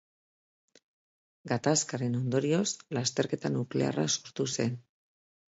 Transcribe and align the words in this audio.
Gatazkaren 1.51 2.17
ondorioz 2.21 2.65
lasterketa 2.99 3.55
nuklearra 3.59 4.11
sortu 4.19 4.51
zen. 4.57 4.77